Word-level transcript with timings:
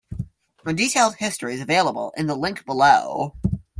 A 0.65 0.73
detailed 0.73 1.17
history 1.17 1.53
is 1.53 1.61
available 1.61 2.11
in 2.17 2.25
the 2.25 2.33
link 2.33 2.65
below. 2.65 3.35